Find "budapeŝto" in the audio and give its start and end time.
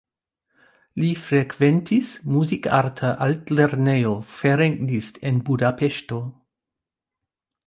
5.51-6.23